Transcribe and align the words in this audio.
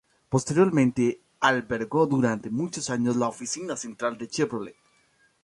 Posteriormente, 0.29 1.21
albergó 1.41 2.07
durante 2.07 2.49
muchos 2.49 2.89
años 2.89 3.15
la 3.17 3.27
oficina 3.27 3.77
central 3.77 4.17
de 4.17 4.27
Chevrolet. 4.27 4.75